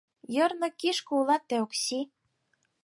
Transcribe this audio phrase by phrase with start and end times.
[0.35, 1.99] Йырнык кишке улат тый, Окси!